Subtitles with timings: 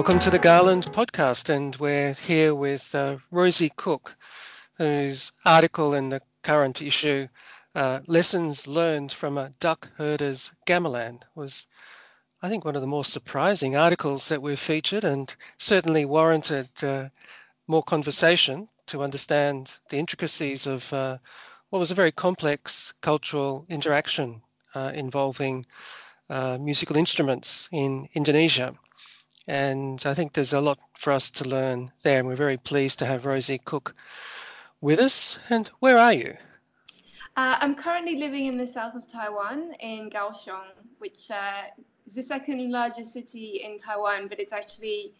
[0.00, 4.16] Welcome to the Garland podcast, and we're here with uh, Rosie Cook,
[4.78, 7.28] whose article in the current issue,
[7.74, 11.66] uh, Lessons Learned from a Duck Herder's Gamelan, was,
[12.40, 17.10] I think, one of the more surprising articles that we've featured and certainly warranted uh,
[17.66, 21.18] more conversation to understand the intricacies of uh,
[21.68, 24.40] what was a very complex cultural interaction
[24.74, 25.66] uh, involving
[26.30, 28.74] uh, musical instruments in Indonesia.
[29.46, 32.18] And I think there's a lot for us to learn there.
[32.18, 33.94] And we're very pleased to have Rosie Cook
[34.80, 35.38] with us.
[35.48, 36.36] And where are you?
[37.36, 41.62] Uh, I'm currently living in the south of Taiwan in Kaohsiung, which uh,
[42.06, 45.14] is the second largest city in Taiwan, but it's actually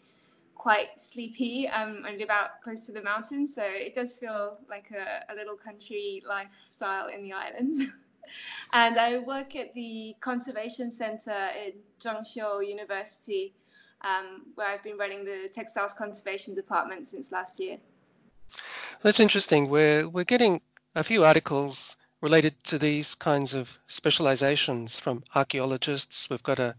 [0.55, 1.67] quite sleepy.
[1.67, 5.35] Um, I live out close to the mountains, so it does feel like a, a
[5.35, 7.81] little country lifestyle in the islands.
[8.73, 13.55] and I work at the Conservation Center in Cheng Shiu University,
[14.03, 17.77] um, where I've been running the textiles conservation department since last year.
[19.01, 19.69] That's interesting.
[19.69, 20.61] We're we're getting
[20.95, 26.29] a few articles related to these kinds of specializations from archaeologists.
[26.29, 26.75] We've got a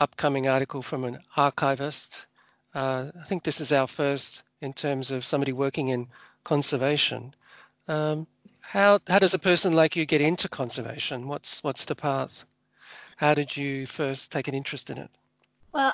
[0.00, 2.26] upcoming article from an archivist.
[2.74, 6.08] Uh, I think this is our first in terms of somebody working in
[6.44, 7.34] conservation.
[7.86, 8.26] Um,
[8.60, 11.28] how how does a person like you get into conservation?
[11.28, 12.44] What's what's the path?
[13.16, 15.10] How did you first take an interest in it?
[15.72, 15.92] Well,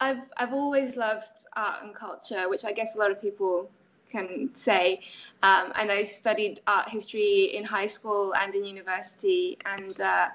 [0.00, 3.70] I've I've always loved art and culture, which I guess a lot of people
[4.10, 5.00] can say.
[5.42, 10.28] Um, and I studied art history in high school and in university, and uh,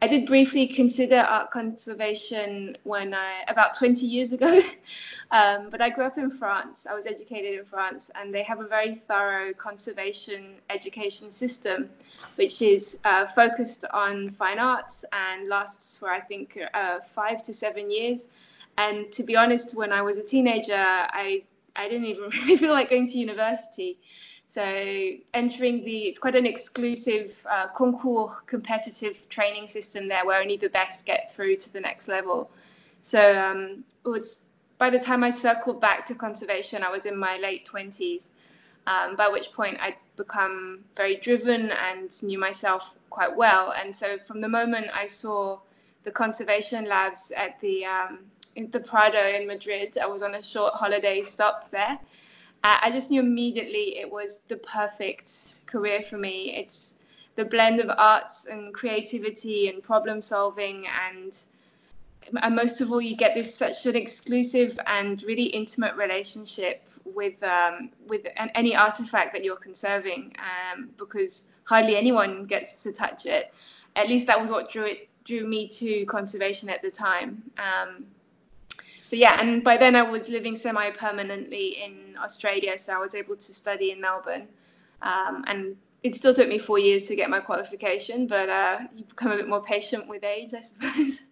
[0.00, 4.60] I did briefly consider art conservation when I about 20 years ago.
[5.32, 6.86] um, but I grew up in France.
[6.88, 11.90] I was educated in France, and they have a very thorough conservation education system,
[12.36, 17.52] which is uh, focused on fine arts and lasts for I think uh, five to
[17.52, 18.26] seven years
[18.78, 21.42] and to be honest, when I was a teenager, I
[21.74, 23.98] I didn't even really feel like going to university.
[24.46, 24.62] So
[25.34, 30.68] entering the it's quite an exclusive uh, concours competitive training system there, where only the
[30.70, 32.50] best get through to the next level.
[33.02, 34.42] So um, was
[34.78, 38.30] by the time I circled back to conservation, I was in my late twenties.
[38.86, 43.74] Um, by which point I'd become very driven and knew myself quite well.
[43.78, 45.58] And so from the moment I saw
[46.04, 48.20] the conservation labs at the um,
[48.58, 49.96] in the Prado in Madrid.
[50.02, 51.98] I was on a short holiday stop there.
[52.64, 55.30] Uh, I just knew immediately it was the perfect
[55.66, 56.56] career for me.
[56.56, 56.94] It's
[57.36, 61.32] the blend of arts and creativity and problem solving and
[62.42, 67.40] and most of all you get this such an exclusive and really intimate relationship with
[67.44, 73.24] um, with an, any artifact that you're conserving um, because hardly anyone gets to touch
[73.24, 73.54] it
[73.94, 78.04] at least that was what drew it drew me to conservation at the time um,
[79.08, 83.36] so yeah, and by then I was living semi-permanently in Australia, so I was able
[83.36, 84.46] to study in Melbourne,
[85.00, 89.04] um, and it still took me four years to get my qualification, but uh, you
[89.04, 91.20] become a bit more patient with age, I suppose.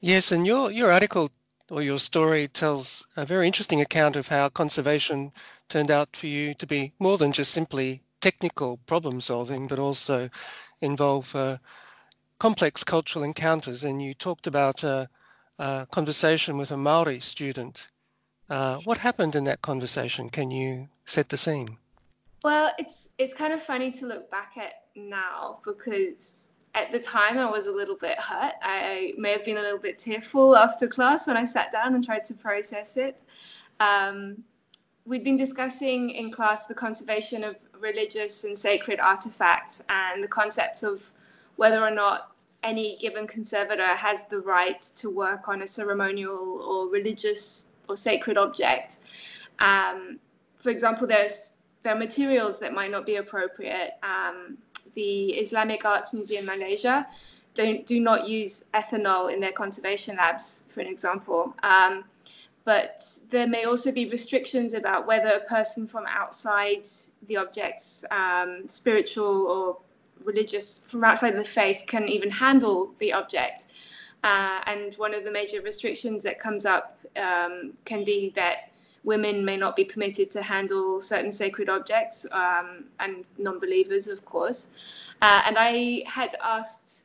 [0.00, 1.32] Yes, and your your article
[1.68, 5.32] or your story tells a very interesting account of how conservation
[5.68, 10.30] turned out for you to be more than just simply technical problem solving, but also
[10.80, 11.56] involve uh,
[12.38, 13.82] complex cultural encounters.
[13.82, 15.06] And you talked about uh,
[15.58, 17.88] uh, conversation with a Maori student.
[18.50, 20.28] Uh, what happened in that conversation?
[20.28, 21.76] Can you set the scene?
[22.42, 27.38] Well, it's it's kind of funny to look back at now because at the time
[27.38, 28.54] I was a little bit hurt.
[28.62, 32.04] I may have been a little bit tearful after class when I sat down and
[32.04, 33.20] tried to process it.
[33.80, 34.42] Um,
[35.06, 40.82] we'd been discussing in class the conservation of religious and sacred artifacts and the concept
[40.82, 41.10] of
[41.56, 42.33] whether or not
[42.64, 48.36] any given conservator has the right to work on a ceremonial or religious or sacred
[48.36, 48.98] object.
[49.60, 50.18] Um,
[50.56, 51.50] for example, there's
[51.82, 53.92] there are materials that might not be appropriate.
[54.02, 54.56] Um,
[54.94, 57.06] the Islamic Arts Museum Malaysia
[57.52, 61.54] don't do not use ethanol in their conservation labs, for an example.
[61.62, 62.04] Um,
[62.64, 66.86] but there may also be restrictions about whether a person from outside
[67.28, 69.76] the object's um, spiritual or
[70.22, 73.66] religious from outside the faith can even handle the object.
[74.22, 78.70] Uh, and one of the major restrictions that comes up um, can be that
[79.04, 84.68] women may not be permitted to handle certain sacred objects um, and non-believers, of course.
[85.20, 87.04] Uh, and I had asked,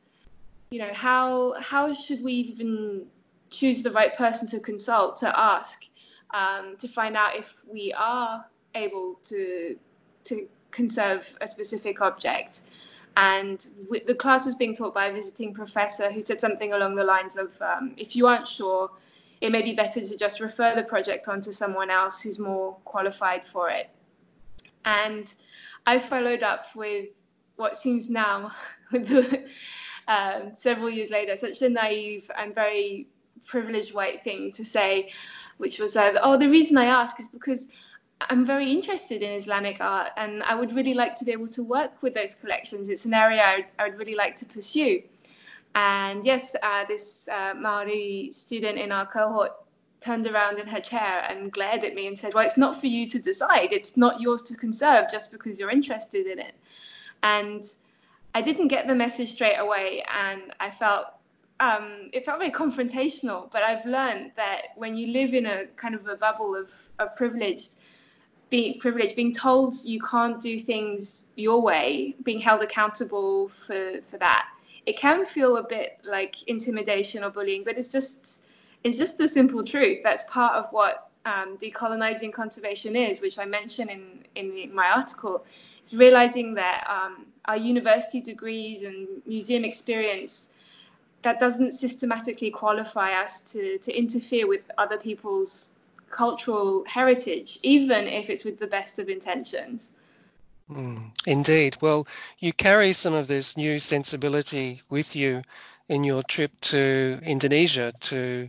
[0.70, 3.06] you know, how how should we even
[3.50, 5.84] choose the right person to consult to ask
[6.32, 9.76] um, to find out if we are able to
[10.24, 12.60] to conserve a specific object
[13.16, 13.66] and
[14.06, 17.36] the class was being taught by a visiting professor who said something along the lines
[17.36, 18.90] of um, if you aren't sure
[19.40, 22.74] it may be better to just refer the project on to someone else who's more
[22.84, 23.90] qualified for it.
[24.84, 25.32] And
[25.86, 27.08] I followed up with
[27.56, 28.52] what seems now,
[30.08, 33.08] um, several years later, such a naive and very
[33.46, 35.10] privileged white thing to say,
[35.56, 37.66] which was, uh, oh, the reason I ask is because
[38.28, 41.62] I'm very interested in Islamic art and I would really like to be able to
[41.62, 42.88] work with those collections.
[42.88, 45.02] It's an area I would, I would really like to pursue.
[45.74, 49.52] And yes, uh, this uh, Maori student in our cohort
[50.00, 52.86] turned around in her chair and glared at me and said, Well, it's not for
[52.86, 53.72] you to decide.
[53.72, 56.54] It's not yours to conserve just because you're interested in it.
[57.22, 57.64] And
[58.34, 60.04] I didn't get the message straight away.
[60.12, 61.06] And I felt
[61.60, 65.94] um, it felt very confrontational, but I've learned that when you live in a kind
[65.94, 67.76] of a bubble of, of privileged,
[68.50, 74.18] being privileged, being told you can't do things your way, being held accountable for, for
[74.18, 74.46] that,
[74.86, 78.42] it can feel a bit like intimidation or bullying, but it's just
[78.82, 79.98] it's just the simple truth.
[80.02, 85.44] That's part of what um, decolonizing conservation is, which I mention in in my article.
[85.82, 90.48] It's realizing that um, our university degrees and museum experience
[91.22, 95.70] that doesn't systematically qualify us to, to interfere with other people's
[96.10, 99.92] cultural heritage, even if it's with the best of intentions.
[100.70, 101.76] Mm, indeed.
[101.80, 102.06] Well,
[102.38, 105.42] you carry some of this new sensibility with you
[105.88, 108.48] in your trip to Indonesia, to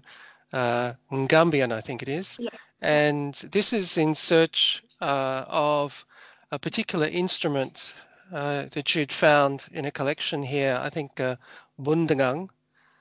[0.54, 2.38] uh, Ngabean, I think it is.
[2.40, 2.54] Yes.
[2.82, 6.06] And this is in search uh, of
[6.52, 7.96] a particular instrument
[8.32, 11.36] uh, that you'd found in a collection here, I think uh,
[11.80, 12.50] Bundengan.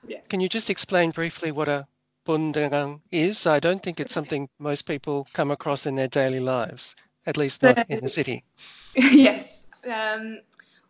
[0.07, 0.25] Yes.
[0.29, 1.87] Can you just explain briefly what a
[2.25, 3.47] Bundengan is?
[3.47, 6.95] I don't think it's something most people come across in their daily lives,
[7.25, 8.43] at least not in the city.
[8.95, 9.67] yes.
[9.91, 10.39] Um,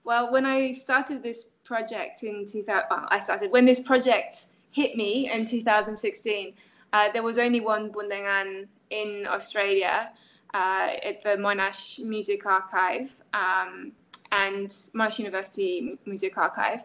[0.04, 4.95] well, when I started this project in 2000, well, I started when this project hit
[4.95, 6.54] me in 2016.
[6.94, 10.12] Uh, there was only one Bundengan in Australia
[10.54, 13.94] uh, at the Monash Music Archive um,
[14.31, 16.81] and Monash University Music Archive,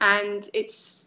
[0.00, 1.03] and it's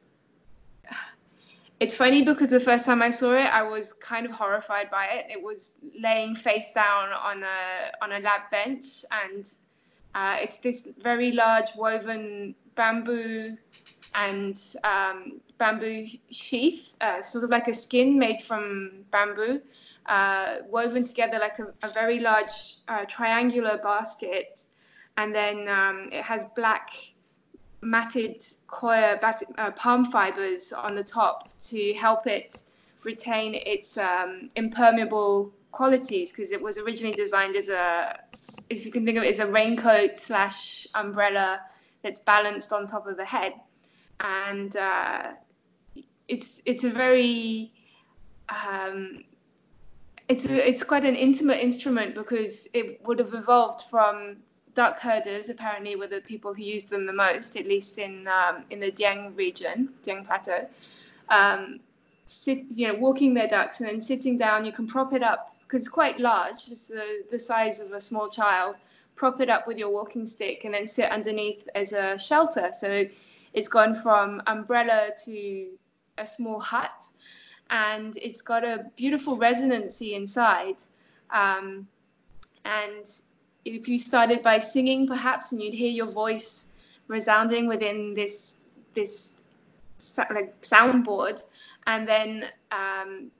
[1.79, 5.05] it's funny because the first time I saw it, I was kind of horrified by
[5.05, 5.27] it.
[5.29, 9.45] It was laying face down on a on a lab bench, and
[10.15, 13.57] uh, it's this very large woven bamboo
[14.15, 19.61] and um, bamboo sheath, uh, sort of like a skin made from bamboo,
[20.07, 24.65] uh, woven together like a, a very large uh, triangular basket,
[25.17, 26.89] and then um, it has black
[27.81, 29.19] matted coir
[29.57, 32.63] uh, palm fibers on the top to help it
[33.03, 38.19] retain its um, impermeable qualities because it was originally designed as a
[38.69, 41.61] if you can think of it as a raincoat slash umbrella
[42.03, 43.53] that's balanced on top of the head.
[44.19, 45.31] And uh,
[46.27, 47.71] it's it's a very
[48.49, 49.23] um,
[50.27, 54.37] it's a, it's quite an intimate instrument because it would have evolved from
[54.77, 58.55] duck herders apparently were the people who used them the most, at least in um,
[58.69, 60.69] in the Dieng region, Dieng Plateau.
[61.29, 61.79] Um,
[62.25, 64.65] sit, you know, walking their ducks and then sitting down.
[64.65, 67.99] You can prop it up because it's quite large, it's the, the size of a
[67.99, 68.75] small child.
[69.15, 72.69] Prop it up with your walking stick and then sit underneath as a shelter.
[72.77, 73.05] So
[73.53, 75.67] it's gone from umbrella to
[76.19, 76.99] a small hut,
[77.71, 80.77] and it's got a beautiful resonancy inside.
[81.31, 81.87] Um,
[82.63, 83.05] and
[83.75, 86.67] if you started by singing perhaps and you'd hear your voice
[87.07, 88.55] resounding within this
[88.93, 89.33] this
[90.31, 91.43] like soundboard
[91.87, 93.31] and then um,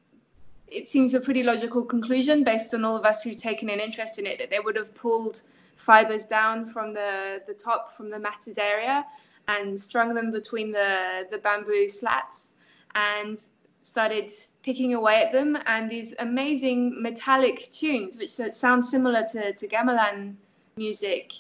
[0.67, 4.19] it seems a pretty logical conclusion based on all of us who've taken an interest
[4.19, 5.41] in it that they would have pulled
[5.77, 9.05] fibers down from the, the top from the matted area
[9.47, 12.49] and strung them between the, the bamboo slats
[12.95, 13.41] and
[13.87, 14.29] started
[14.63, 20.35] picking away at them, and these amazing metallic tunes, which sound similar to, to gamelan
[20.75, 21.31] music,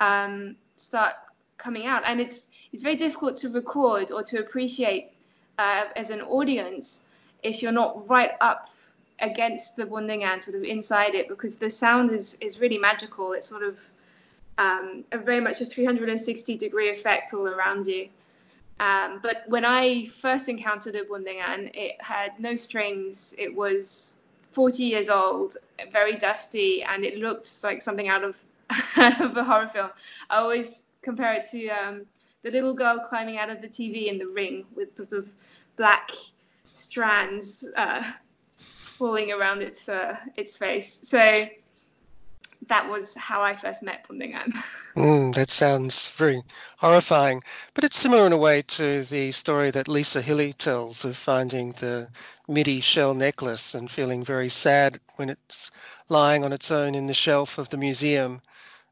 [0.00, 1.14] um, start
[1.56, 2.02] coming out.
[2.04, 5.12] And it's it's very difficult to record or to appreciate
[5.58, 7.00] uh, as an audience
[7.42, 8.68] if you're not right up
[9.20, 13.32] against the bundengan, sort of inside it, because the sound is is really magical.
[13.32, 13.78] It's sort of
[14.58, 18.10] um, a very much a 360 degree effect all around you.
[18.80, 23.34] Um, but when I first encountered a bundengan, it had no strings.
[23.38, 24.14] It was
[24.52, 25.56] 40 years old,
[25.92, 28.42] very dusty, and it looked like something out of,
[28.96, 29.90] out of a horror film.
[30.30, 32.06] I always compare it to um,
[32.42, 35.32] the little girl climbing out of the TV in the ring with sort of
[35.76, 36.10] black
[36.72, 38.02] strands uh,
[38.58, 40.98] falling around its uh, its face.
[41.02, 41.46] So
[42.68, 44.52] that was how I first met Bundengan.
[44.96, 46.44] Mm, that sounds very
[46.78, 47.42] horrifying,
[47.74, 51.72] but it's similar in a way to the story that Lisa Hilli tells of finding
[51.72, 52.10] the
[52.46, 55.72] midi shell necklace and feeling very sad when it's
[56.08, 58.40] lying on its own in the shelf of the museum.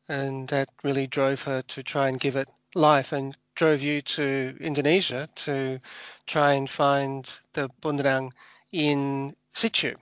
[0.08, 4.56] And that really drove her to try and give it life and drove you to
[4.60, 5.80] Indonesia to
[6.26, 8.32] try and find the Bundengan
[8.72, 9.94] in situ.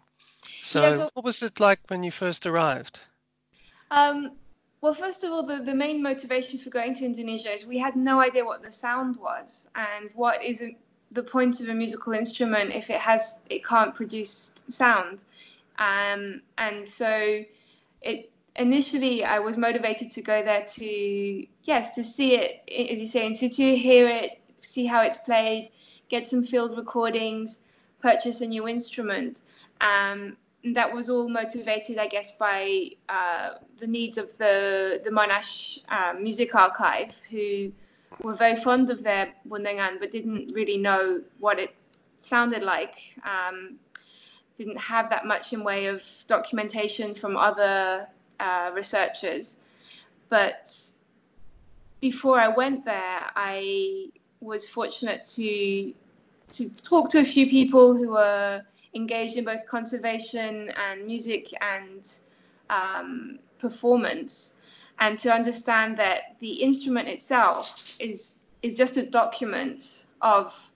[0.62, 3.00] So, yeah, so what was it like when you first arrived?
[3.90, 4.32] Um,
[4.80, 7.97] well, first of all, the, the main motivation for going to Indonesia is we had
[7.97, 10.62] no idea what the sound was and what is
[11.12, 15.25] the point of a musical instrument if it has it can't produce sound.
[15.78, 17.44] Um, and so
[18.02, 23.06] it initially I was motivated to go there to yes to see it as you
[23.06, 25.70] say in situ, hear it, see how it's played,
[26.09, 27.61] get some field recordings,
[28.00, 29.42] purchase a new instrument.
[29.80, 35.81] Um, that was all motivated, I guess, by uh, the needs of the the Monash
[35.88, 37.73] um, Music Archive, who
[38.23, 41.75] were very fond of their Bundengan, but didn't really know what it
[42.21, 42.99] sounded like.
[43.25, 43.79] Um,
[44.59, 48.07] didn't have that much in way of documentation from other
[48.38, 49.57] uh, researchers.
[50.29, 50.71] But
[52.00, 55.95] before I went there, I was fortunate to
[56.52, 58.62] to talk to a few people who were
[58.94, 62.09] engaged in both conservation and music and
[62.68, 64.54] um, performance,
[64.99, 70.73] and to understand that the instrument itself is is just a document of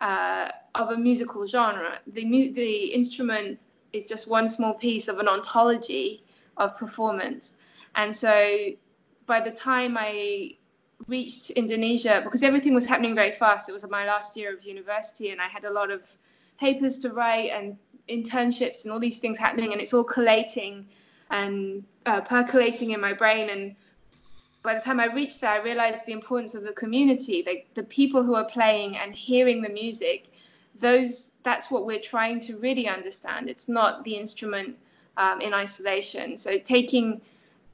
[0.00, 1.98] uh, of a musical genre.
[2.06, 3.58] The mu- the instrument
[3.92, 6.22] is just one small piece of an ontology
[6.56, 7.54] of performance,
[7.94, 8.70] and so
[9.26, 10.56] by the time I
[11.08, 15.30] reached Indonesia, because everything was happening very fast, it was my last year of university,
[15.30, 16.02] and I had a lot of
[16.58, 17.76] papers to write and
[18.08, 20.86] internships and all these things happening, and it's all collating
[21.30, 23.50] and uh, percolating in my brain.
[23.50, 23.74] And
[24.62, 27.82] by the time I reached there, I realized the importance of the community, like the
[27.84, 30.32] people who are playing and hearing the music.
[30.80, 33.48] Those that's what we're trying to really understand.
[33.48, 34.76] It's not the instrument
[35.16, 36.36] um, in isolation.
[36.36, 37.20] So taking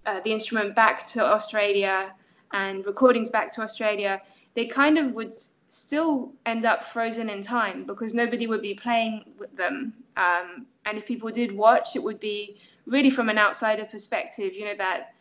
[0.07, 2.15] uh, the instrument back to Australia
[2.53, 4.21] and recordings back to Australia,
[4.55, 5.33] they kind of would
[5.75, 9.95] still end up frozen in time because nobody would be playing with them.
[10.19, 14.67] Um, and if people did watch, it would be really from an outsider perspective, you
[14.67, 15.15] know, that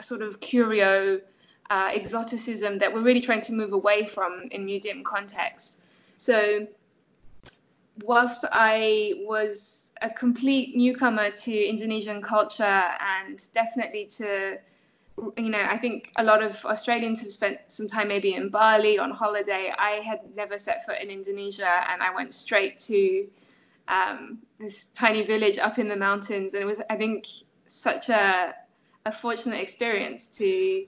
[0.00, 1.20] sort of curio
[1.70, 5.78] uh, exoticism that we're really trying to move away from in museum context.
[6.16, 6.66] So,
[8.02, 14.58] whilst I was a complete newcomer to Indonesian culture and definitely to
[15.36, 18.98] you know, I think a lot of Australians have spent some time maybe in Bali
[18.98, 19.72] on holiday.
[19.76, 23.28] I had never set foot in Indonesia, and I went straight to
[23.88, 27.26] um, this tiny village up in the mountains, and it was, I think,
[27.66, 28.54] such a
[29.04, 30.86] a fortunate experience to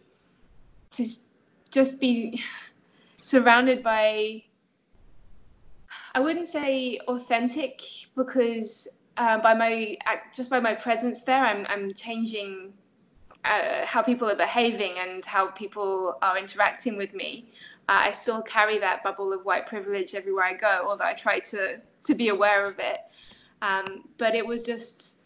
[0.92, 1.04] to
[1.70, 2.42] just be
[3.20, 4.44] surrounded by.
[6.16, 7.80] I wouldn't say authentic
[8.14, 9.96] because uh, by my
[10.34, 12.72] just by my presence there, I'm I'm changing
[13.44, 17.46] uh, how people are behaving and how people are interacting with me.
[17.88, 21.38] Uh, I still carry that bubble of white privilege everywhere I go, although I try
[21.40, 23.00] to to be aware of it.
[23.62, 25.16] Um, but it was just,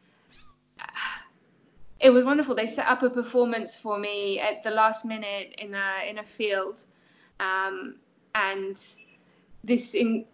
[2.00, 2.54] it was wonderful.
[2.54, 6.24] They set up a performance for me at the last minute in a in a
[6.24, 6.84] field,
[7.38, 7.96] um,
[8.34, 8.80] and
[9.62, 10.24] this in,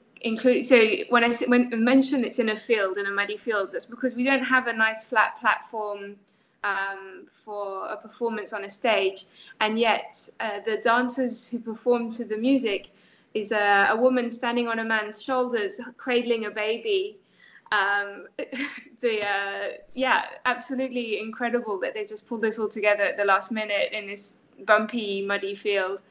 [0.64, 3.85] so when I when I mention it's in a field in a muddy field, that's
[3.85, 6.17] because we don't have a nice flat platform
[6.64, 9.26] um, for a performance on a stage,
[9.61, 12.90] and yet uh, the dancers who perform to the music
[13.35, 17.18] is a, a, woman standing on a man's shoulders, cradling a baby.
[17.71, 18.26] Um,
[19.00, 23.52] the uh, yeah, absolutely incredible that they've just pulled this all together at the last
[23.52, 26.02] minute in this bumpy, muddy field.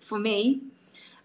[0.00, 0.62] For me,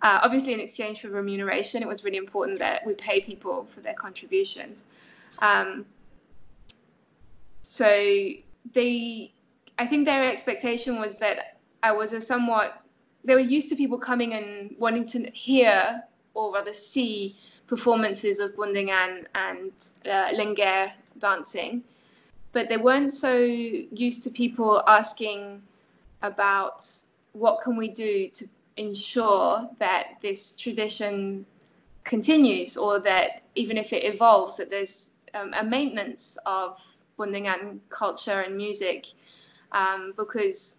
[0.03, 3.81] uh, obviously, in exchange for remuneration, it was really important that we pay people for
[3.81, 4.83] their contributions.
[5.39, 5.85] Um,
[7.63, 8.29] so
[8.73, 9.33] they,
[9.77, 12.83] I think their expectation was that I was a somewhat,
[13.23, 17.35] they were used to people coming and wanting to hear or rather see
[17.67, 19.71] performances of Bundengan and
[20.09, 20.31] uh,
[21.19, 21.83] dancing,
[22.51, 25.61] but they weren't so used to people asking
[26.21, 26.87] about
[27.33, 28.47] what can we do to
[28.77, 31.45] ensure that this tradition
[32.03, 36.79] continues or that even if it evolves that there's um, a maintenance of
[37.17, 39.07] Bundengan culture and music
[39.71, 40.77] um, because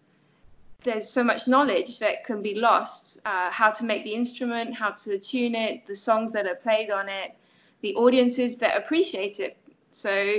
[0.83, 4.91] there's so much knowledge that can be lost uh, how to make the instrument, how
[4.91, 7.37] to tune it, the songs that are played on it,
[7.83, 9.57] the audiences that appreciate it.
[9.91, 10.39] So,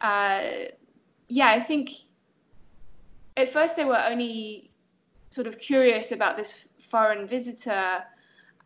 [0.00, 0.42] uh,
[1.28, 1.90] yeah, I think
[3.36, 4.70] at first they were only
[5.28, 8.02] sort of curious about this foreign visitor,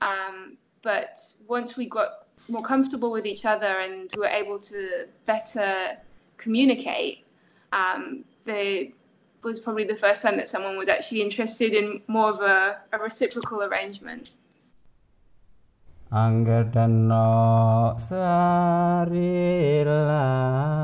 [0.01, 1.19] um, but
[1.49, 5.97] once we got more comfortable with each other and were able to better
[6.37, 7.25] communicate,
[7.73, 8.93] um, they
[9.43, 12.99] was probably the first time that someone was actually interested in more of a, a
[12.99, 14.33] reciprocal arrangement.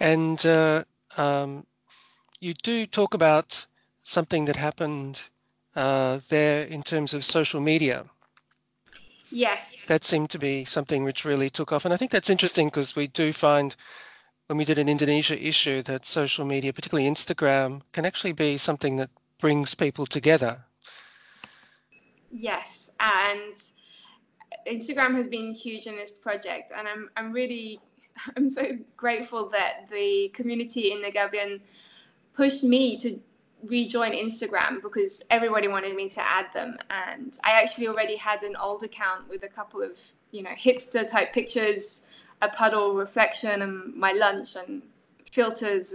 [0.00, 0.84] and uh,
[1.16, 1.66] um,
[2.40, 3.66] you do talk about
[4.04, 5.28] something that happened
[5.76, 8.04] uh, there in terms of social media.
[9.30, 9.86] Yes.
[9.86, 11.84] That seemed to be something which really took off.
[11.84, 13.76] And I think that's interesting because we do find
[14.46, 18.96] when we did an Indonesia issue that social media, particularly Instagram, can actually be something
[18.96, 20.64] that brings people together.
[22.30, 22.90] Yes.
[22.98, 23.62] And
[24.66, 26.72] Instagram has been huge in this project.
[26.74, 27.80] And I'm, I'm really
[28.36, 31.60] I'm so grateful that the community in Ngabean
[32.34, 33.20] pushed me to
[33.64, 36.76] rejoin Instagram because everybody wanted me to add them.
[36.90, 39.98] And I actually already had an old account with a couple of,
[40.30, 42.02] you know, hipster type pictures,
[42.42, 44.82] a puddle reflection, and my lunch and
[45.30, 45.92] filters.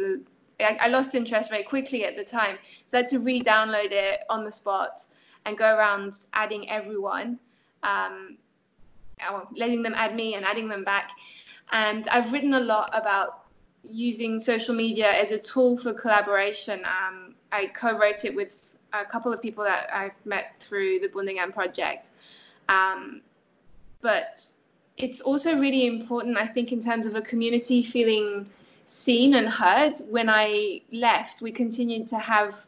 [0.60, 2.58] I lost interest very quickly at the time.
[2.86, 5.00] So I had to re download it on the spot
[5.46, 7.40] and go around adding everyone,
[7.84, 8.38] um,
[9.56, 11.12] letting them add me and adding them back.
[11.72, 13.46] And I've written a lot about
[13.90, 16.82] using social media as a tool for collaboration.
[16.86, 21.54] Um, I co-wrote it with a couple of people that I've met through the Bundengan
[21.54, 22.12] project.
[22.70, 23.22] Um,
[24.02, 24.46] but
[24.98, 28.48] it's also really important, I think, in terms of a community feeling
[28.86, 30.00] seen and heard.
[30.10, 32.66] When I left, we continued to have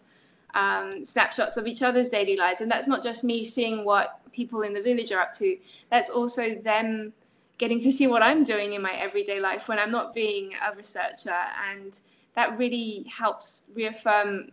[0.56, 2.62] um, snapshots of each other's daily lives.
[2.62, 5.58] And that's not just me seeing what people in the village are up to,
[5.90, 7.14] that's also them
[7.58, 10.76] getting to see what I'm doing in my everyday life when I'm not being a
[10.76, 11.40] researcher.
[11.72, 11.98] And
[12.36, 14.52] that really helps reaffirm,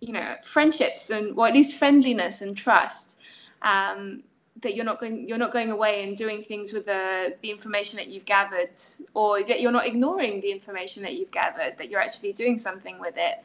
[0.00, 3.18] you know, friendships and, or at least friendliness and trust.
[3.62, 4.22] Um,
[4.62, 7.96] that you're not going you're not going away and doing things with the the information
[7.96, 8.70] that you've gathered
[9.12, 12.98] or that you're not ignoring the information that you've gathered that you're actually doing something
[13.00, 13.44] with it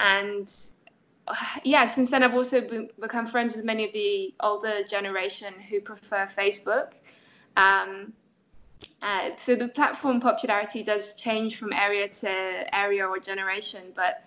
[0.00, 0.70] and
[1.64, 2.66] yeah since then i've also
[2.98, 6.92] become friends with many of the older generation who prefer facebook
[7.56, 8.12] um,
[9.02, 14.24] uh, so the platform popularity does change from area to area or generation, but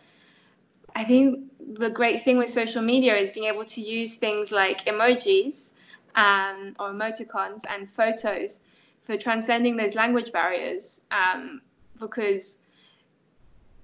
[0.96, 1.40] I think
[1.78, 5.72] the great thing with social media is being able to use things like emojis
[6.16, 8.60] um, or emoticons and photos
[9.04, 11.02] for transcending those language barriers.
[11.12, 11.62] Um,
[12.00, 12.58] because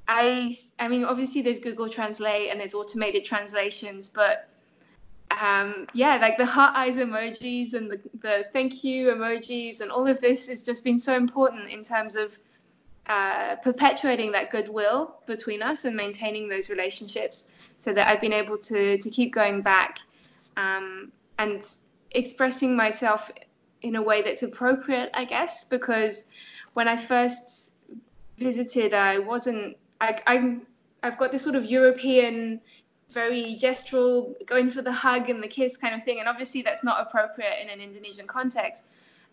[0.07, 4.49] I, I mean, obviously there's Google Translate and there's automated translations, but
[5.31, 10.07] um, yeah, like the heart eyes emojis and the, the thank you emojis and all
[10.07, 12.39] of this has just been so important in terms of
[13.07, 17.47] uh, perpetuating that goodwill between us and maintaining those relationships
[17.79, 19.99] so that I've been able to, to keep going back
[20.57, 21.65] um, and
[22.11, 23.31] expressing myself
[23.81, 26.25] in a way that's appropriate, I guess, because
[26.73, 27.73] when I first
[28.37, 30.57] visited, I wasn't, I, I,
[31.03, 32.59] I've got this sort of European
[33.11, 36.19] very gestural, going for the hug and the kiss kind of thing.
[36.19, 38.83] And obviously, that's not appropriate in an Indonesian context.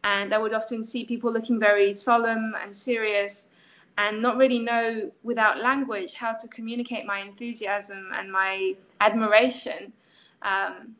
[0.04, 3.48] And I would often see people looking very solemn and serious
[3.96, 9.92] and not really know without language how to communicate my enthusiasm and my admiration.
[10.42, 10.94] Um,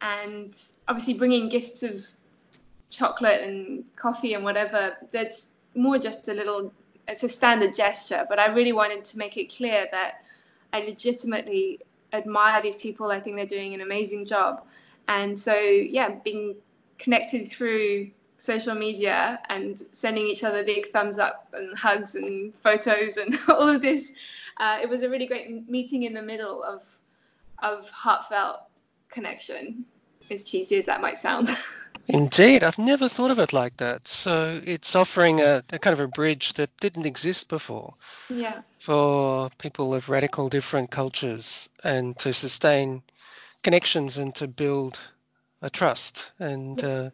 [0.00, 0.54] and
[0.88, 2.04] obviously, bringing gifts of
[2.90, 6.72] chocolate and coffee and whatever, that's more just a little,
[7.08, 8.24] it's a standard gesture.
[8.28, 10.23] But I really wanted to make it clear that
[10.74, 11.78] I legitimately
[12.12, 13.12] admire these people.
[13.12, 14.64] I think they're doing an amazing job.
[15.06, 16.56] And so, yeah, being
[16.98, 23.18] connected through social media and sending each other big thumbs up and hugs and photos
[23.18, 24.12] and all of this,
[24.56, 26.82] uh, it was a really great meeting in the middle of
[27.62, 28.62] of heartfelt
[29.08, 29.84] connection.
[30.28, 31.48] As cheesy as that might sound.
[32.08, 34.06] Indeed, I've never thought of it like that.
[34.06, 37.94] So it's offering a, a, kind of a bridge that didn't exist before.
[38.28, 38.60] Yeah.
[38.78, 43.02] For people of radical different cultures and to sustain
[43.62, 45.00] connections and to build
[45.62, 46.32] a trust.
[46.38, 47.10] And uh,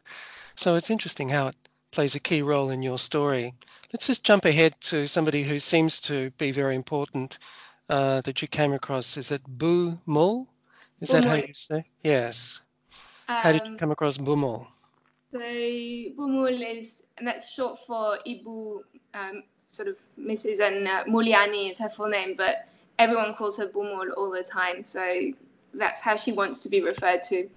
[0.57, 1.57] so it's interesting how it
[1.92, 3.55] plays a key role in your story.
[3.92, 7.38] Let's just jump ahead to somebody who seems to be very important
[7.88, 9.16] uh, that you came across.
[9.16, 10.48] Is it Bu Mul?
[11.00, 11.85] Is that how you say?
[12.03, 12.61] Yes.
[13.29, 14.68] Um, how did you um, come across Bu Mul?
[15.33, 18.81] So Bu Mul is, and that's short for Ibu,
[19.14, 20.61] um, sort of Mrs.
[20.61, 24.43] and uh, Mulyani is her full name, but everyone calls her Bu Mul all the
[24.43, 24.85] time.
[24.85, 25.31] So
[25.75, 27.49] that's how she wants to be referred to.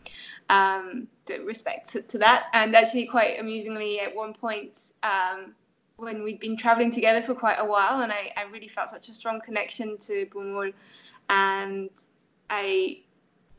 [0.49, 2.47] Um, to respect to, to, that.
[2.53, 5.53] And actually, quite amusingly, at one point, um,
[5.95, 9.07] when we'd been traveling together for quite a while, and I, I really felt such
[9.09, 10.71] a strong connection to Bu Mul,
[11.29, 11.89] and
[12.49, 12.99] I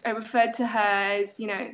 [0.05, 1.71] I referred to her as you know,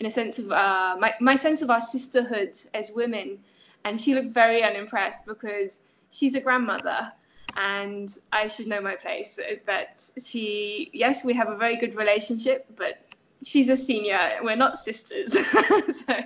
[0.00, 3.38] in a sense of uh, my my sense of our sisterhood as women,
[3.84, 5.80] and she looked very unimpressed because
[6.10, 7.12] she's a grandmother
[7.56, 9.38] and I should know my place.
[9.64, 12.98] But she, yes, we have a very good relationship, but
[13.42, 14.20] she's a senior.
[14.42, 15.32] We're not sisters.
[16.06, 16.18] so,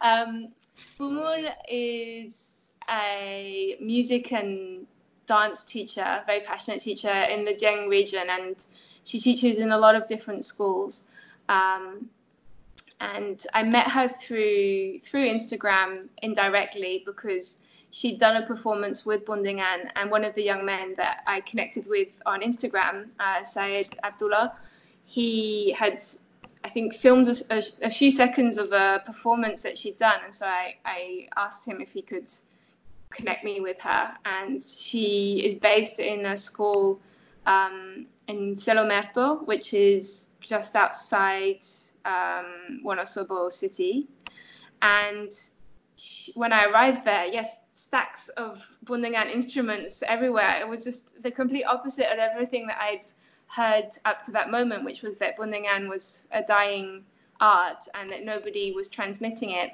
[0.00, 0.48] um,
[0.98, 4.86] Bu Mul is a music and
[5.26, 8.54] dance teacher, very passionate teacher in the Dieng region, and
[9.02, 11.04] she teaches in a lot of different schools.
[11.48, 12.08] Um,
[13.00, 17.58] and I met her through through Instagram indirectly because
[17.90, 21.86] she'd done a performance with Bundengan, and one of the young men that I connected
[21.86, 23.42] with on Instagram, uh,
[24.04, 24.54] Abdullah,
[25.04, 26.02] he had,
[26.64, 30.34] I think, filmed a, a, a, few seconds of a performance that she'd done, and
[30.34, 32.28] so I, I asked him if he could
[33.10, 37.00] connect me with her, and she is based in a school
[37.46, 41.64] um, in Selomerto, which is just outside
[42.06, 44.06] um, Wonosobo city,
[44.82, 45.32] and
[45.96, 50.58] she, when I arrived there, yes, stacks of Bundengan instruments everywhere.
[50.60, 53.04] It was just the complete opposite of everything that I'd
[53.48, 57.04] heard up to that moment, which was that Bundengan was a dying
[57.40, 59.72] art and that nobody was transmitting it.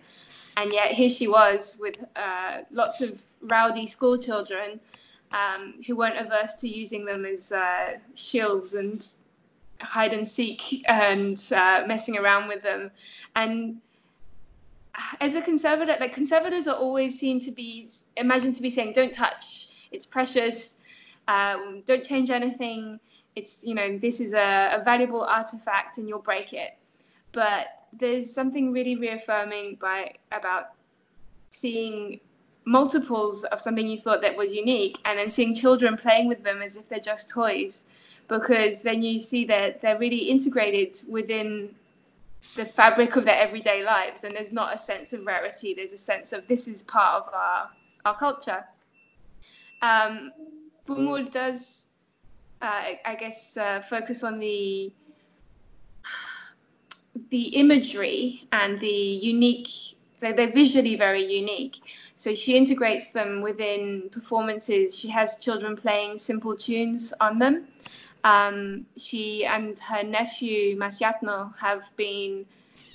[0.56, 4.80] And yet here she was with uh, lots of rowdy school children
[5.32, 9.06] um, who weren't averse to using them as uh, shields and
[9.82, 12.90] hide and seek and uh, messing around with them.
[13.36, 13.80] And
[15.20, 19.12] as a conservator, like conservators are always seen to be imagined to be saying, "Don't
[19.12, 19.68] touch.
[19.90, 20.76] It's precious.
[21.28, 22.98] Um, don't change anything.
[23.36, 26.76] It's you know this is a, a valuable artifact, and you'll break it."
[27.32, 30.72] But there's something really reaffirming by about
[31.50, 32.20] seeing
[32.64, 36.60] multiples of something you thought that was unique, and then seeing children playing with them
[36.62, 37.84] as if they're just toys,
[38.28, 41.74] because then you see that they're really integrated within
[42.56, 45.98] the fabric of their everyday lives and there's not a sense of rarity there's a
[45.98, 47.70] sense of this is part of our
[48.04, 48.64] our culture.
[49.80, 50.32] Um,
[50.86, 51.86] Bu Mul does
[52.60, 54.92] uh, I guess uh, focus on the
[57.30, 59.68] the imagery and the unique
[60.20, 61.80] they're, they're visually very unique.
[62.16, 64.96] So she integrates them within performances.
[64.96, 67.66] She has children playing simple tunes on them
[68.24, 72.46] um, she and her nephew Masiatno have been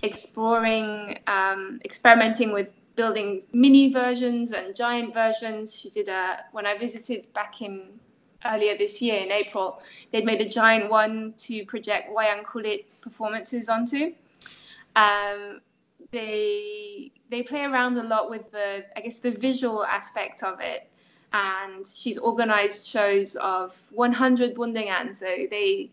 [0.04, 5.76] exploring, um, experimenting with building mini versions and giant versions.
[5.76, 8.00] She did a when I visited back in
[8.46, 9.82] earlier this year in April.
[10.12, 14.14] They'd made a giant one to project wayang kulit performances onto.
[14.96, 15.62] Um,
[16.12, 20.90] they they play around a lot with the I guess the visual aspect of it
[21.34, 25.16] and she's organized shows of 100 Bundengan.
[25.16, 25.92] So they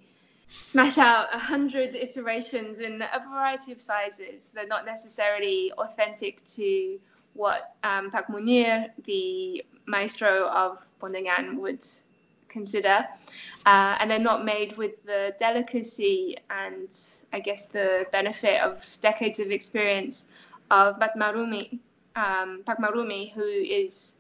[0.49, 4.51] smash out 100 iterations in a variety of sizes.
[4.55, 6.99] They're not necessarily authentic to
[7.35, 11.85] what um, Pak Munir, the maestro of Bundengan, would
[12.49, 13.05] consider.
[13.67, 16.89] Uh, and they're not made with the delicacy and
[17.33, 20.27] I guess the benefit of decades of experience
[20.71, 21.81] of Batmarumi,
[22.15, 24.15] um, Pak Marumi, who is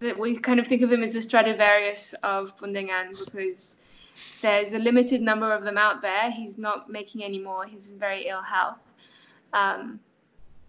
[0.00, 3.76] that we kind of think of him as the Stradivarius of Bundengan because
[4.42, 6.30] there's a limited number of them out there.
[6.30, 7.66] He's not making any more.
[7.66, 8.78] He's in very ill health.
[9.52, 10.00] Um,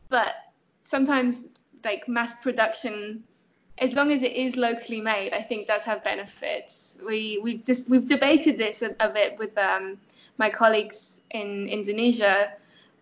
[0.09, 0.35] but
[0.83, 1.43] sometimes,
[1.83, 3.23] like mass production,
[3.79, 6.97] as long as it is locally made, I think does have benefits.
[7.05, 9.97] We we've just we've debated this a, a bit with um,
[10.37, 12.53] my colleagues in Indonesia.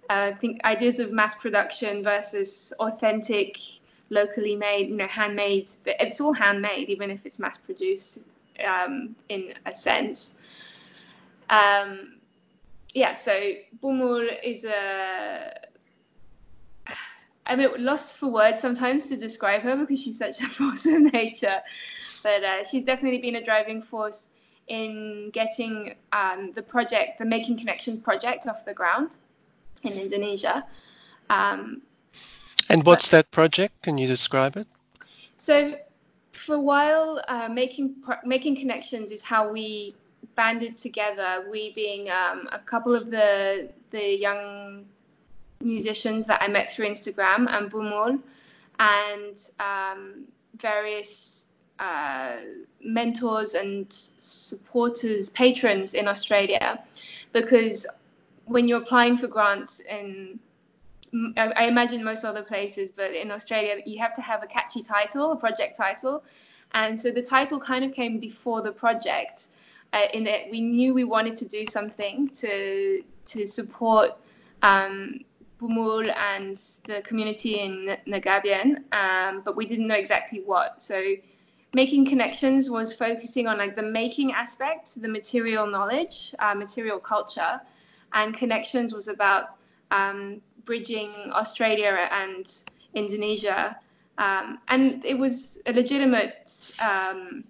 [0.10, 3.58] Uh, I think ideas of mass production versus authentic
[4.10, 5.72] locally made, you know, handmade.
[5.86, 8.20] It's all handmade, even if it's mass produced
[8.66, 10.36] um, in a sense.
[11.50, 12.16] Um,
[12.94, 15.54] yeah, so Bu Mul is a.
[17.48, 21.14] I'm at lost for words sometimes to describe her because she's such a force of
[21.14, 21.60] nature.
[22.24, 24.30] But uh, she's definitely been a driving force
[24.68, 29.18] in getting um, the project, the Making Connections project, off the ground
[29.84, 30.66] in Indonesia.
[31.30, 31.82] Um,
[32.70, 33.82] And what's that project?
[33.84, 34.68] Can you describe it?
[35.38, 35.78] So,
[36.32, 39.96] for a while, uh, making making connections is how we
[40.36, 41.46] banded together.
[41.50, 44.86] We being um, a couple of the the young
[45.62, 48.20] musicians that I met through Instagram and Bu Mul,
[48.80, 50.26] and um,
[50.58, 51.48] various
[51.80, 52.38] uh,
[52.82, 56.84] mentors and supporters, patrons in Australia,
[57.34, 57.86] because
[58.46, 60.40] when you're applying for grants in
[61.38, 65.32] I imagine most other places, but in Australia, you have to have a catchy title,
[65.32, 66.24] a project title.
[66.74, 69.48] And so the title kind of came before the project,
[69.94, 74.12] uh, in that we knew we wanted to do something to to support
[74.62, 75.20] um,
[75.58, 80.82] Bu Mul and the community in Ngabean, um, but we didn't know exactly what.
[80.82, 81.16] So
[81.74, 87.62] making connections was focusing on like the making aspect, the material knowledge, uh, material culture,
[88.14, 89.56] and connections was about
[89.92, 92.52] um, bridging Australia and
[92.94, 93.78] Indonesia.
[94.18, 96.52] Um, and it was a legitimate
[96.82, 97.44] um,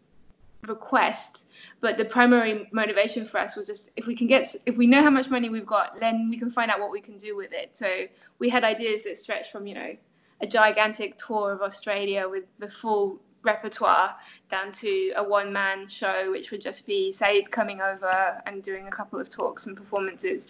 [0.67, 1.45] request,
[1.79, 5.03] but the primary motivation for us was just if we can get, if we know
[5.03, 7.53] how much money we've got, then we can find out what we can do with
[7.53, 7.71] it.
[7.77, 8.05] So
[8.39, 9.95] we had ideas that stretched from, you know,
[10.41, 14.15] a gigantic tour of Australia with the full repertoire
[14.49, 18.87] down to a one man show, which would just be Said coming over and doing
[18.87, 20.47] a couple of talks and performances.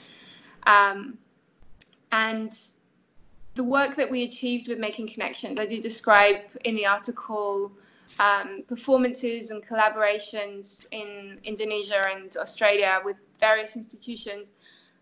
[0.66, 1.18] Um,
[2.12, 2.58] and
[3.56, 7.72] the work that we achieved with making connections, I do describe in the article
[8.20, 14.52] um, performances and collaborations in Indonesia and Australia with various institutions.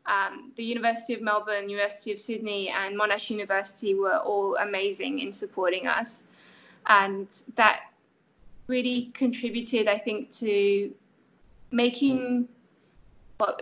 [0.05, 5.31] Um, the University of Melbourne, University of Sydney, and Monash University were all amazing in
[5.31, 6.23] supporting us.
[6.87, 7.91] And that
[8.67, 10.93] really contributed, I think, to
[11.71, 12.49] making
[13.37, 13.55] for,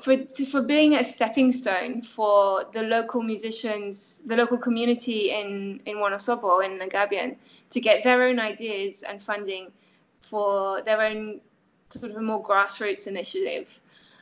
[0.45, 6.63] for being a stepping stone for the local musicians, the local community in, in Wonosobo,
[6.63, 7.36] in Ngabean,
[7.69, 9.71] to get their own ideas and funding
[10.19, 11.41] for their own
[11.89, 13.79] sort of a more grassroots initiative.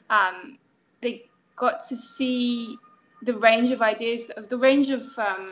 [0.09, 0.57] Um,
[1.01, 2.77] they got to see
[3.23, 5.51] the range of ideas, the range of um,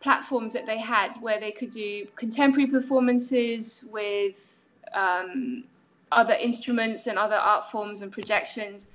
[0.00, 4.60] platforms that they had where they could do contemporary performances with
[4.94, 5.64] um,
[6.12, 8.86] other instruments and other art forms and projections.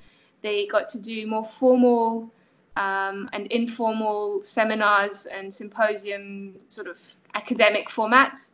[0.41, 2.32] They got to do more formal
[2.78, 6.99] um, and informal seminars and symposium sort of
[7.34, 8.49] academic formats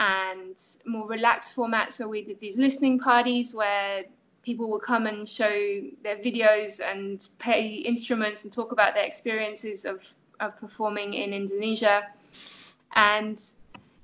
[0.00, 4.04] and more relaxed formats where we did these listening parties where
[4.42, 9.84] people would come and show their videos and play instruments and talk about their experiences
[9.84, 10.02] of,
[10.40, 12.08] of performing in Indonesia.
[12.96, 13.38] And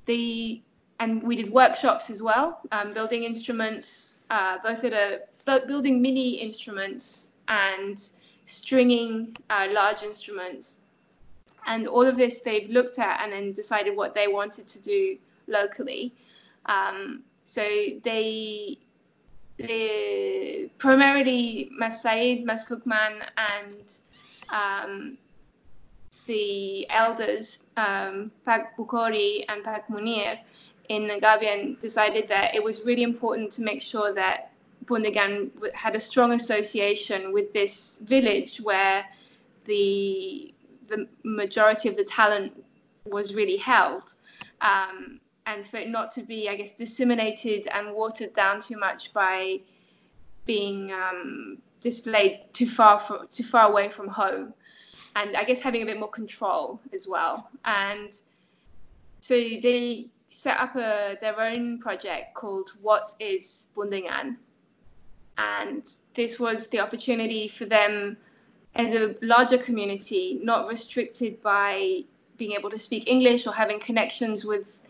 [0.04, 0.60] the
[1.00, 5.20] and we did workshops as well, um, building instruments, uh, both at a
[5.66, 8.10] building mini instruments and
[8.46, 10.78] stringing uh, large instruments.
[11.66, 15.18] And all of this they've looked at and then decided what they wanted to do
[15.48, 16.14] locally.
[16.66, 17.62] Um, so
[18.02, 18.78] they,
[19.58, 23.98] they primarily Mas Said, and
[24.50, 25.18] um,
[26.26, 30.38] the elders, um, Pak Bukori and Pak Munir,
[30.88, 34.52] in Ngabean decided that it was really important to make sure that
[34.84, 39.04] Bundengan had a strong association with this village where
[39.64, 40.54] the
[40.86, 42.52] the majority of the talent
[43.04, 44.14] was really held.
[44.60, 49.12] Um, and for it not to be, I guess, disseminated and watered down too much
[49.12, 49.60] by
[50.44, 54.54] being um, displayed too far from, too far away from home,
[55.14, 57.50] and I guess having a bit more control as well.
[57.64, 58.12] And
[59.20, 64.36] so they set up a, their own project called What is Bundengan?
[65.38, 65.82] And
[66.14, 68.18] this was the opportunity for them
[68.74, 72.02] as a larger community, not restricted by
[72.36, 74.80] being able to speak English or having connections with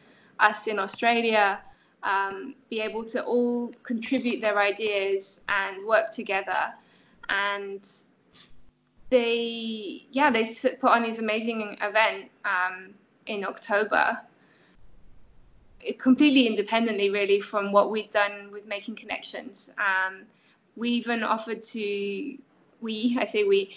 [0.41, 1.61] us in Australia,
[2.03, 6.75] um, be able to all contribute their ideas and work together.
[7.29, 7.89] And
[9.11, 10.45] they, yeah, they
[10.81, 12.95] put on this amazing event um,
[13.27, 14.21] in October
[15.99, 19.71] completely independently, really, from what we'd done with making connections.
[19.79, 20.23] Um,
[20.77, 22.37] we even offered to,
[22.81, 23.77] we, I say we,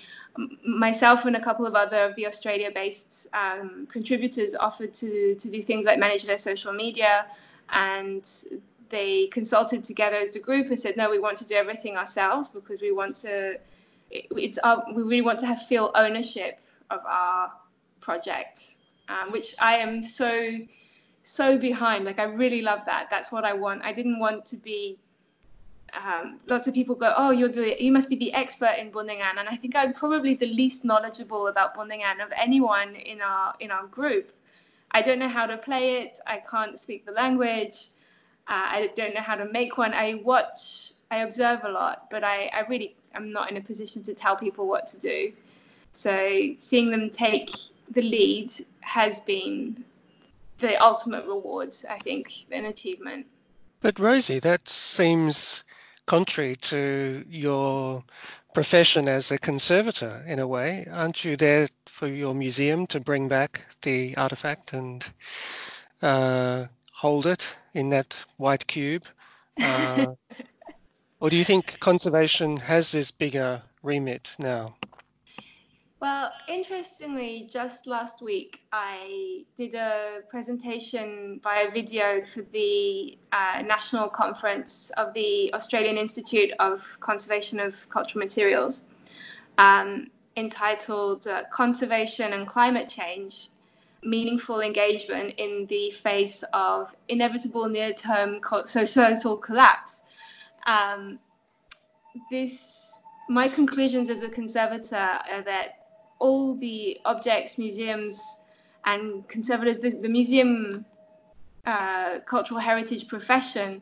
[0.65, 5.61] myself and a couple of other of the Australia-based um, contributors offered to to do
[5.61, 7.25] things like manage their social media,
[7.71, 8.23] and
[8.89, 12.47] they consulted together as a group and said, no, we want to do everything ourselves
[12.47, 13.57] because we want to.
[14.11, 17.51] It, it's our, we really want to have feel ownership of our
[18.01, 18.75] project,
[19.07, 20.57] um, which I am so
[21.23, 22.05] so behind.
[22.05, 23.07] Like I really love that.
[23.09, 23.83] That's what I want.
[23.83, 24.97] I didn't want to be
[25.93, 29.37] um, lots of people go, "Oh, you're the you must be the expert in Bundengan,"
[29.37, 33.71] and I think I'm probably the least knowledgeable about Bundengan of anyone in our in
[33.71, 34.31] our group.
[34.91, 36.19] I don't know how to play it.
[36.25, 37.89] I can't speak the language.
[38.47, 39.93] Uh, I don't know how to make one.
[39.93, 44.01] I watch, I observe a lot, but I, I really am not in a position
[44.03, 45.31] to tell people what to do.
[45.91, 47.51] So seeing them take
[47.91, 48.51] the lead
[48.81, 49.83] has been
[50.59, 53.27] the ultimate rewards, I think, an achievement.
[53.81, 55.63] But Rosie, that seems
[56.05, 58.03] contrary to your
[58.53, 60.85] profession as a conservator in a way.
[60.91, 65.07] Aren't you there for your museum to bring back the artifact and
[66.01, 69.05] uh, hold it in that white cube?
[69.61, 70.07] Uh,
[71.19, 74.75] or do you think conservation has this bigger remit now?
[76.01, 84.07] Well, interestingly, just last week I did a presentation via video for the uh, national
[84.07, 88.83] conference of the Australian Institute of Conservation of Cultural Materials,
[89.57, 90.07] um,
[90.37, 93.49] entitled uh, Conservation and Climate Change
[94.01, 100.01] Meaningful Engagement in the Face of Inevitable Near Term Societal Collapse.
[100.65, 101.19] Um,
[102.31, 105.78] this, my conclusions as a conservator are that
[106.19, 108.21] all the objects, museums,
[108.85, 110.85] and conservators, the, the museum
[111.65, 113.81] uh, cultural heritage profession,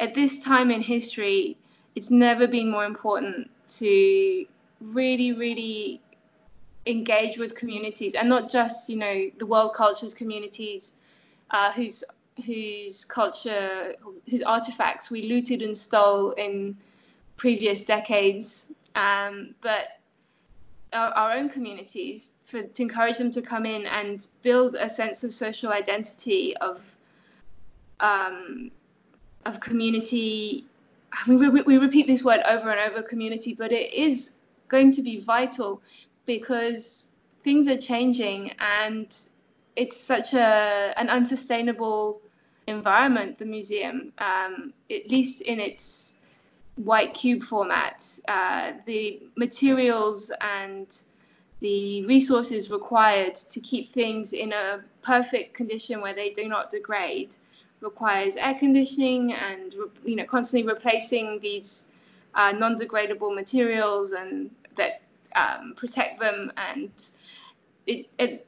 [0.00, 1.56] at this time in history,
[1.94, 4.44] it's never been more important to
[4.80, 6.00] really, really
[6.86, 10.92] engage with communities and not just, you know, the world cultures communities
[11.50, 12.04] uh, whose
[12.44, 13.94] whose culture,
[14.28, 16.76] whose artifacts we looted and stole in
[17.36, 20.00] previous decades, um, but
[20.94, 25.32] our, own communities for, to encourage them to come in and build a sense of
[25.32, 26.96] social identity of
[28.00, 28.70] um,
[29.46, 30.64] of community.
[31.12, 34.32] I mean, we, we repeat this word over and over, community, but it is
[34.68, 35.80] going to be vital
[36.26, 37.08] because
[37.44, 39.14] things are changing and
[39.76, 42.20] it's such a an unsustainable
[42.66, 43.38] environment.
[43.38, 46.13] The museum, um, at least in its
[46.76, 50.86] white cube format, uh, the materials and
[51.60, 57.36] the resources required to keep things in a perfect condition where they do not degrade
[57.80, 61.84] requires air conditioning and you know constantly replacing these
[62.34, 65.02] uh, non-degradable materials and that
[65.36, 66.90] um, protect them and
[67.86, 68.46] it, it,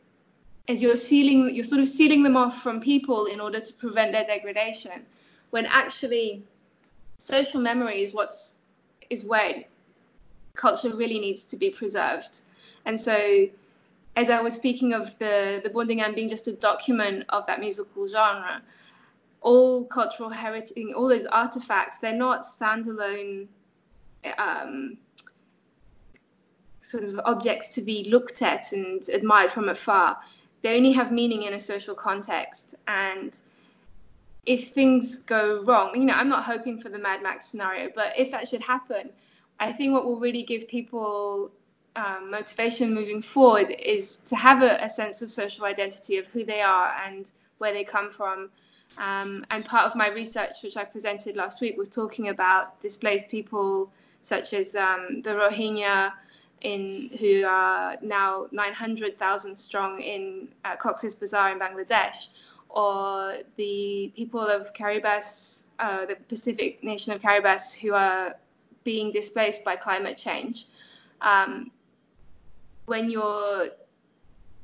[0.68, 4.12] as you're sealing you're sort of sealing them off from people in order to prevent
[4.12, 5.04] their degradation
[5.50, 6.42] when actually
[7.18, 8.54] social memory is what's
[9.10, 9.64] is where
[10.54, 12.40] culture really needs to be preserved.
[12.84, 13.48] And so,
[14.16, 18.06] as I was speaking of the the Bundengan being just a document of that musical
[18.08, 18.62] genre,
[19.40, 23.46] all cultural heritage, all those artifacts, they're not standalone
[24.38, 24.98] um,
[26.80, 30.16] sort of objects to be looked at and admired from afar.
[30.62, 33.36] They only have meaning in a social context, and
[34.46, 38.12] if things go wrong, you know, I'm not hoping for the Mad Max scenario, but
[38.16, 39.10] if that should happen,
[39.58, 41.50] I think what will really give people
[41.96, 46.44] um, motivation moving forward is to have a, a, sense of social identity of who
[46.44, 48.50] they are and where they come from.
[48.98, 53.28] Um, and part of my research, which I presented last week, was talking about displaced
[53.28, 53.90] people
[54.22, 56.12] such as um, the Rohingya,
[56.62, 62.28] in who are now 900,000 strong in uh, Cox's Bazar in Bangladesh,
[62.76, 68.36] or the people of Kiribati, uh, the Pacific nation of Kiribati, who are
[68.84, 70.66] being displaced by climate change.
[71.22, 71.70] Um,
[72.84, 73.70] when you're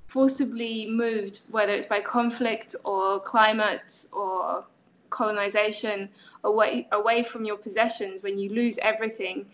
[0.08, 4.66] forcibly moved, whether it's by conflict or climate or
[5.08, 6.10] colonization,
[6.44, 9.46] away, away from your possessions, when you lose everything,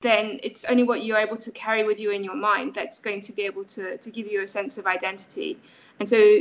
[0.00, 3.20] then it's only what you're able to carry with you in your mind that's going
[3.20, 5.58] to be able to, to give you a sense of identity.
[6.00, 6.40] And so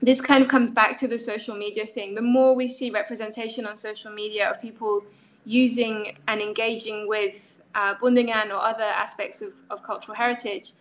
[0.00, 2.14] this kind of comes back to the social media thing.
[2.14, 5.02] The more we see representation on social media of people
[5.44, 10.72] using and engaging with uh, Bundengan or other aspects of, of cultural heritage,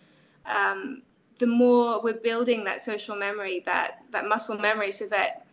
[0.45, 1.01] um,
[1.39, 5.45] the more we're building that social memory, that, that muscle memory, so that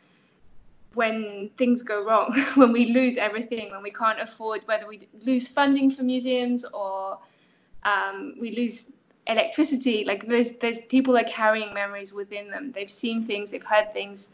[0.94, 5.48] when things go wrong, when we lose everything, when we can't afford, whether we lose
[5.48, 7.18] funding for museums or
[7.84, 8.92] um, we lose
[9.26, 12.72] electricity like there's there's people are carrying memories within them.
[12.72, 14.28] They've seen things they've heard things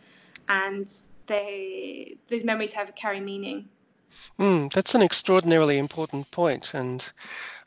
[0.49, 0.93] and
[1.27, 3.69] they those memories have carry meaning.
[4.39, 7.13] Mm, that's an extraordinarily important point and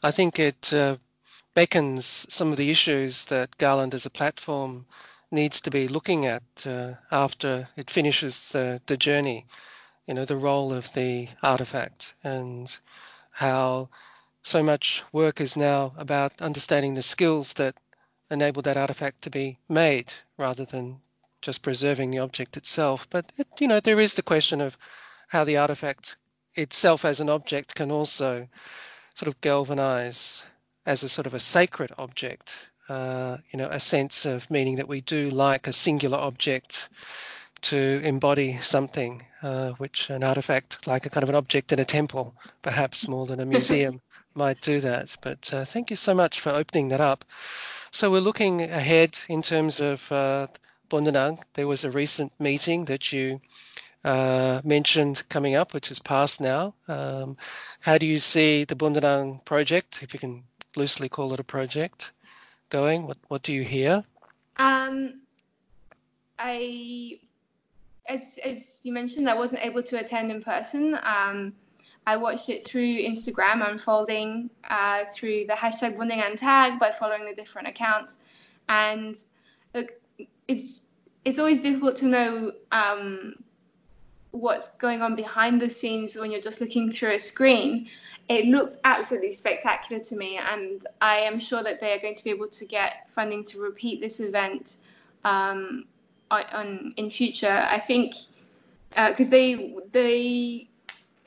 [0.03, 0.97] i think it uh,
[1.53, 4.85] beckons some of the issues that garland as a platform
[5.31, 9.45] needs to be looking at uh, after it finishes the, the journey
[10.05, 12.77] you know, the role of the artifact and
[13.31, 13.89] how
[14.43, 17.75] so much work is now about understanding the skills that
[18.29, 20.99] enable that artifact to be made rather than
[21.41, 23.07] just preserving the object itself.
[23.09, 24.77] But, it, you know, there is the question of
[25.29, 26.17] how the artifact
[26.55, 28.47] itself as an object can also
[29.15, 30.45] sort of galvanize
[30.85, 34.87] as a sort of a sacred object, uh, you know, a sense of meaning that
[34.87, 36.89] we do like a singular object
[37.61, 41.85] to embody something, uh, which an artifact, like a kind of an object in a
[41.85, 44.01] temple, perhaps more than a museum,
[44.35, 45.15] might do that.
[45.21, 47.25] But uh, thank you so much for opening that up.
[47.91, 50.47] So we're looking ahead in terms of uh,
[50.89, 51.39] Bundengan.
[51.53, 53.39] There was a recent meeting that you
[54.03, 56.73] uh, mentioned coming up, which is passed now.
[56.87, 57.37] Um,
[57.81, 60.43] how do you see the Bundengan project, if you can
[60.75, 62.11] loosely call it a project,
[62.69, 63.07] going?
[63.07, 64.03] What What do you hear?
[64.57, 65.21] Um,
[66.39, 67.19] I,
[68.07, 70.99] as as you mentioned, I wasn't able to attend in person.
[71.03, 71.53] Um,
[72.05, 77.33] I watched it through Instagram, unfolding uh, through the hashtag Bundengan tag by following the
[77.33, 78.17] different accounts,
[78.69, 79.17] and
[80.47, 80.81] it's
[81.25, 83.35] it's always difficult to know um,
[84.31, 87.87] what's going on behind the scenes when you're just looking through a screen.
[88.29, 92.23] It looked absolutely spectacular to me, and I am sure that they are going to
[92.23, 94.77] be able to get funding to repeat this event
[95.23, 95.85] um,
[96.31, 97.65] on, on, in future.
[97.69, 98.15] I think
[98.89, 100.69] because uh, they they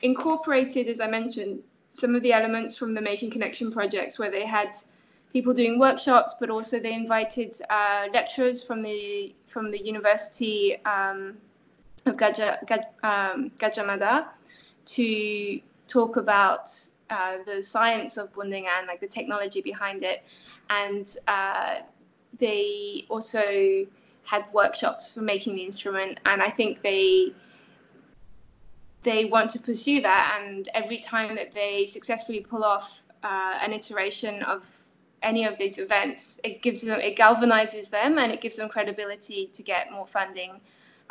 [0.01, 1.61] incorporated, as I mentioned,
[1.93, 4.71] some of the elements from the Making Connection projects, where they had
[5.33, 11.37] people doing workshops, but also they invited uh, lecturers from the from the University um,
[12.05, 12.61] of Gajah,
[13.03, 14.29] um, Gadjah Mada
[14.85, 16.69] to talk about
[17.09, 20.23] uh, the science of Bundengan, like the technology behind it.
[20.69, 21.81] And uh,
[22.39, 23.85] they also
[24.23, 26.19] had workshops for making the instrument.
[26.25, 27.33] And I think they
[29.07, 30.39] they want to pursue that.
[30.39, 34.63] And every time that they successfully pull off uh, an iteration of
[35.23, 39.49] any of these events, it gives them, it galvanizes them, and it gives them credibility
[39.53, 40.61] to get more funding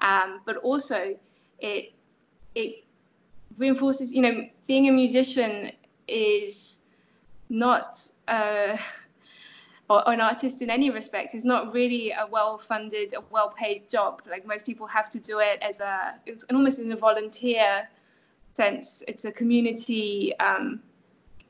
[0.01, 1.17] um, but also
[1.59, 1.93] it
[2.55, 2.85] it
[3.59, 5.71] reinforces you know being a musician
[6.09, 6.79] is
[7.49, 8.77] not uh,
[9.89, 14.23] or an artist in any respect is not really a well-funded, a well-paid job.
[14.29, 17.89] Like most people have to do it as a, it's almost in a volunteer
[18.55, 19.05] sense.
[19.07, 20.81] It's a community um,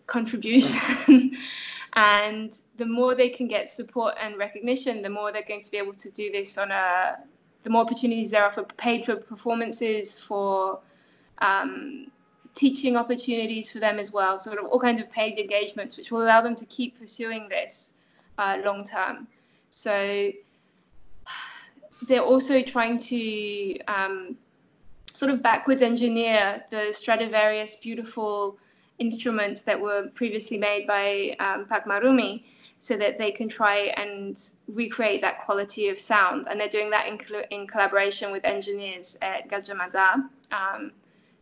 [0.06, 1.32] contribution,
[1.94, 5.78] and the more they can get support and recognition, the more they're going to be
[5.78, 7.16] able to do this on a
[7.62, 10.78] the more opportunities there are for paid for performances, for
[11.38, 12.06] um,
[12.54, 16.22] teaching opportunities for them as well, sort of all kinds of paid engagements, which will
[16.22, 17.94] allow them to keep pursuing this
[18.38, 19.26] uh, long term.
[19.70, 20.30] So
[22.08, 24.36] they're also trying to um,
[25.06, 28.58] sort of backwards engineer the Stradivarius beautiful
[28.98, 32.44] instruments that were previously made by um, Pak Marumi
[32.78, 36.46] so that they can try and recreate that quality of sound.
[36.48, 37.18] And they're doing that in,
[37.50, 40.92] in collaboration with engineers at Gajah um,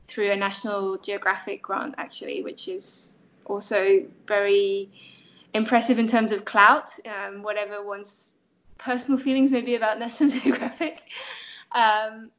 [0.06, 3.12] through a National Geographic grant, actually, which is
[3.46, 4.90] also very
[5.54, 8.34] impressive in terms of clout, um, whatever one's
[8.78, 11.02] personal feelings may be about National Geographic.
[11.72, 12.30] Um,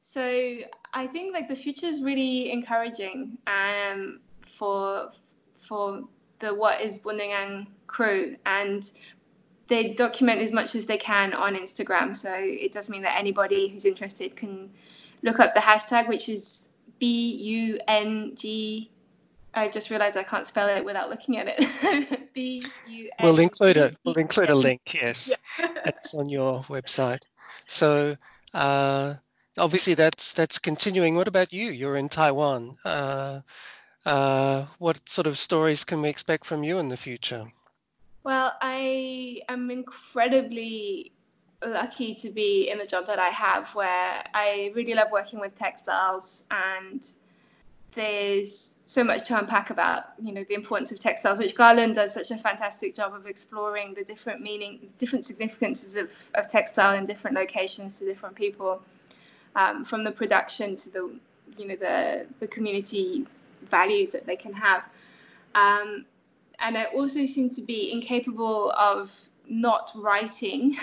[0.00, 0.56] so
[0.92, 4.20] I think like the future is really encouraging um,
[4.58, 5.12] for
[5.58, 6.02] for
[6.40, 8.90] the what is Bundengan crew and
[9.68, 12.14] they document as much as they can on Instagram.
[12.14, 14.70] So it does mean that anybody who's interested can
[15.22, 16.68] look up the hashtag, which is
[16.98, 18.90] B U N G.
[19.54, 22.32] I just realised I can't spell it without looking at it.
[22.34, 23.10] B U.
[23.22, 24.94] We'll include a we'll include a link.
[24.94, 25.68] Yes, yeah.
[25.84, 27.22] that's on your website.
[27.66, 28.16] So
[28.54, 29.14] uh,
[29.58, 31.16] obviously that's that's continuing.
[31.16, 31.70] What about you?
[31.70, 32.76] You're in Taiwan.
[32.84, 33.40] Uh,
[34.06, 37.44] uh, what sort of stories can we expect from you in the future?
[38.24, 41.12] Well, I am incredibly
[41.64, 45.54] lucky to be in the job that I have where I really love working with
[45.54, 47.06] textiles and
[47.94, 52.12] there's so much to unpack about you know the importance of textiles which garland does
[52.12, 57.06] such a fantastic job of exploring the different meaning different significances of, of textile in
[57.06, 58.82] different locations to different people
[59.56, 61.14] um, from the production to the
[61.56, 63.26] you know the the community
[63.70, 64.84] values that they can have
[65.54, 66.06] um,
[66.62, 69.12] and I also seem to be incapable of
[69.48, 70.76] not writing.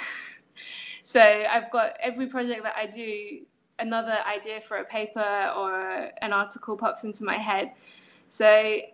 [1.04, 3.40] so I've got every project that I do,
[3.80, 7.72] another idea for a paper or an article pops into my head.
[8.28, 8.48] So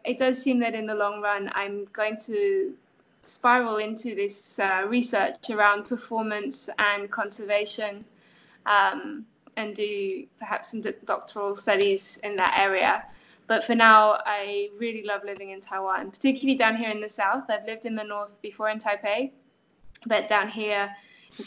[0.06, 2.74] it does seem that in the long run, I'm going to
[3.22, 8.06] spiral into this uh, research around performance and conservation.
[8.66, 9.26] Um,
[9.58, 13.04] and do perhaps some doctoral studies in that area.
[13.48, 17.44] But for now, I really love living in Taiwan, particularly down here in the south.
[17.50, 19.32] I've lived in the north before in Taipei,
[20.08, 20.96] but down here,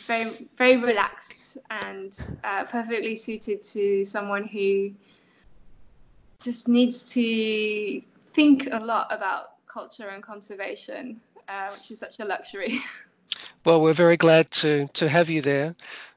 [0.06, 4.92] very, very relaxed and uh, perfectly suited to someone who
[6.42, 8.00] just needs to
[8.32, 12.80] think a lot about culture and conservation, uh, which is such a luxury.
[13.64, 15.74] Well, we're very glad to, to have you there,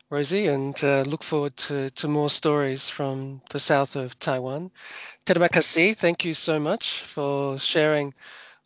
[0.10, 4.72] Rosie, and uh, look forward to, to more stories from the south of Taiwan.
[5.26, 5.96] Terima kasih.
[5.96, 8.14] Thank you so much for sharing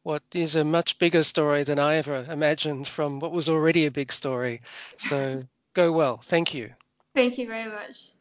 [0.05, 3.91] what is a much bigger story than I ever imagined from what was already a
[3.91, 4.61] big story.
[4.99, 6.17] So go well.
[6.17, 6.75] Thank you.
[7.15, 8.14] Thank you very much.